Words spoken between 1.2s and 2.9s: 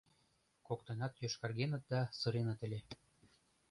йошкаргеныт да сыреныт ыле.